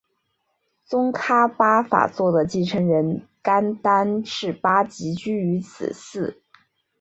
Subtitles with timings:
[0.83, 6.41] 宗喀巴法座的继承人甘丹赤巴即居于此寺。